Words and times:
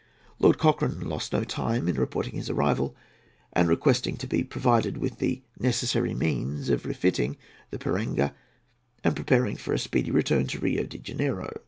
Lord 0.39 0.57
Cochrane 0.57 1.07
lost 1.07 1.31
no 1.31 1.43
time 1.43 1.87
in 1.87 1.95
reporting 1.95 2.33
his 2.33 2.49
arrival 2.49 2.95
and 3.53 3.69
requesting 3.69 4.17
to 4.17 4.25
be 4.25 4.43
provided 4.43 4.97
with 4.97 5.19
the 5.19 5.43
necessary 5.59 6.15
means 6.15 6.69
for 6.69 6.77
refitting 6.87 7.37
the 7.69 7.77
Piranga 7.77 8.33
and 9.03 9.15
preparing 9.15 9.57
for 9.57 9.75
a 9.75 9.77
speedy 9.77 10.09
return 10.09 10.47
to 10.47 10.59
Rio 10.59 10.85
de 10.87 10.97
Janeiro. 10.97 11.53